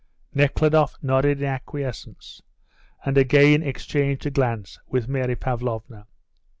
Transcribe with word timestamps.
Nekhludoff 0.33 0.95
nodded 1.03 1.41
in 1.41 1.45
acquiescence, 1.45 2.41
and 3.05 3.19
again 3.19 3.61
exchanged 3.61 4.25
a 4.25 4.31
glance 4.31 4.79
with 4.87 5.07
Mary 5.07 5.35
Pavlovna. 5.35 6.07